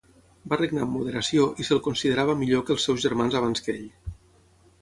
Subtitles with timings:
[0.53, 3.89] Va regnar amb moderació i se'l considerava millor que els seus germans abans que ell.